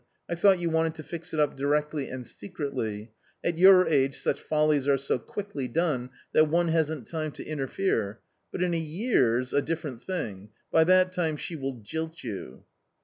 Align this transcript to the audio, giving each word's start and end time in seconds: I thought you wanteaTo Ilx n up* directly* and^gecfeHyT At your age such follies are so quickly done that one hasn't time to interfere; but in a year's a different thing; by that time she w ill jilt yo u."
I 0.27 0.33
thought 0.33 0.57
you 0.57 0.71
wanteaTo 0.71 1.03
Ilx 1.03 1.31
n 1.31 1.39
up* 1.39 1.55
directly* 1.55 2.07
and^gecfeHyT 2.07 3.09
At 3.43 3.59
your 3.59 3.87
age 3.87 4.17
such 4.17 4.41
follies 4.41 4.87
are 4.87 4.97
so 4.97 5.19
quickly 5.19 5.67
done 5.67 6.09
that 6.33 6.49
one 6.49 6.69
hasn't 6.69 7.05
time 7.05 7.31
to 7.33 7.45
interfere; 7.45 8.19
but 8.51 8.63
in 8.63 8.73
a 8.73 8.79
year's 8.79 9.53
a 9.53 9.61
different 9.61 10.01
thing; 10.01 10.49
by 10.71 10.85
that 10.85 11.11
time 11.11 11.37
she 11.37 11.53
w 11.53 11.75
ill 11.75 11.79
jilt 11.83 12.23
yo 12.23 12.31
u." 12.33 12.63